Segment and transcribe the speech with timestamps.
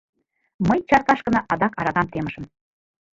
[0.67, 2.45] Мый чаркашкына адак аракам темышым.